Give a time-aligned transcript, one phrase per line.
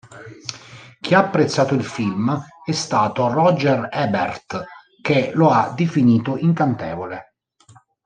[0.99, 4.63] Chi ha apprezzato il film è stato Roger Ebert,
[4.99, 7.35] che lo ha definito "incantevole".